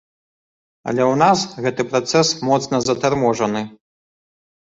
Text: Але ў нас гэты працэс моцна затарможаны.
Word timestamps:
Але 0.91 1.01
ў 1.11 1.15
нас 1.23 1.43
гэты 1.65 1.85
працэс 1.91 2.27
моцна 2.49 2.77
затарможаны. 2.87 3.61